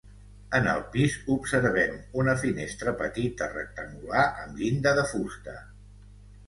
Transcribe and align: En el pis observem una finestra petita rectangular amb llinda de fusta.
En 0.59 0.69
el 0.69 0.79
pis 0.95 1.17
observem 1.35 1.93
una 2.23 2.35
finestra 2.45 2.95
petita 3.03 3.51
rectangular 3.55 4.27
amb 4.31 4.61
llinda 4.65 4.97
de 5.03 5.07
fusta. 5.17 5.61